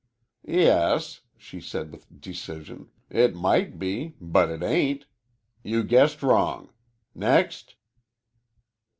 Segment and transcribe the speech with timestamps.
[0.47, 5.05] "Yes," she said, with decision, "it might be, but it ain't.
[5.61, 6.73] You guessed wrong.
[7.13, 7.75] Next!"